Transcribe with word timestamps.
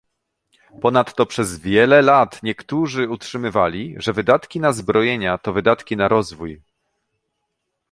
Ponadto 0.81 1.25
przez 1.25 1.59
wiele 1.59 2.01
lat 2.01 2.43
niektórzy 2.43 3.09
utrzymywali, 3.09 3.95
że 3.97 4.13
wydatki 4.13 4.59
na 4.59 4.73
zbrojenia 4.73 5.37
to 5.37 5.53
wydatki 5.53 5.97
na 5.97 6.07
rozwój 6.07 6.61